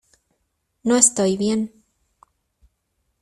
[0.81, 1.85] no estoy bien.